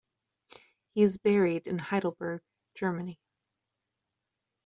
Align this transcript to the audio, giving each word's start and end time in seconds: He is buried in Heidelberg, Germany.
He 0.95 1.03
is 1.03 1.19
buried 1.19 1.67
in 1.67 1.77
Heidelberg, 1.77 2.41
Germany. 2.73 3.19